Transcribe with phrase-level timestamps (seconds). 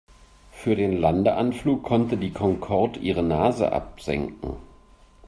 [0.51, 4.57] Für den Landeanflug konnte die Concorde ihre Nase absenken.